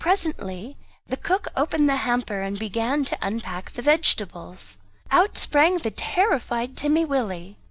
[0.01, 0.77] Presently
[1.07, 4.79] the cook opened the hamper and began to unpack the vegetables.
[5.11, 7.59] Out sprang the terrified Timmy Willie.